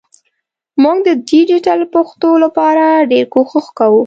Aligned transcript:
مونږ 0.83 0.97
د 1.07 1.09
ډیجېټل 1.29 1.79
پښتو 1.93 2.29
لپاره 2.43 2.85
ډېر 3.11 3.25
کوښښ 3.33 3.65
کوو 3.79 3.99